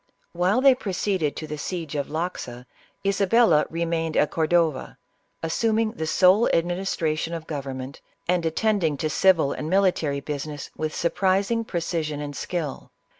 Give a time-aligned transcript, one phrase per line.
[0.33, 2.65] While they proceeded to the siege of Loxa,
[3.05, 4.97] Isabella remained at Cordova,
[5.43, 10.95] assuming the sole administration of government, and attending to civil and military busi ness with
[10.95, 12.91] surprising precision and skill.